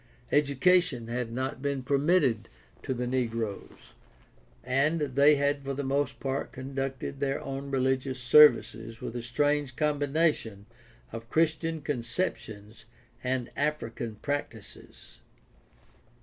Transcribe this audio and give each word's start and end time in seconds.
Education 0.31 1.09
had 1.09 1.31
not 1.31 1.61
been 1.61 1.83
permitted 1.83 2.49
to 2.81 2.91
the 2.91 3.05
negroes, 3.05 3.93
and 4.63 4.99
they 5.01 5.35
had 5.35 5.61
for 5.63 5.75
the 5.75 5.83
most 5.83 6.19
part 6.19 6.51
conducted 6.51 7.19
their 7.19 7.39
own 7.39 7.69
religious 7.69 8.19
services 8.19 8.99
with 8.99 9.15
a 9.15 9.21
strange 9.21 9.75
combination 9.75 10.65
of 11.11 11.29
Christian 11.29 11.81
conceptions 11.83 12.85
and 13.23 13.51
African 13.55 14.15
practices. 14.15 15.19